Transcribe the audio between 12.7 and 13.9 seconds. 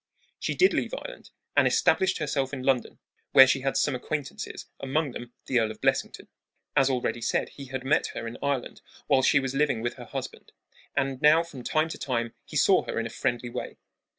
her in a friendly way.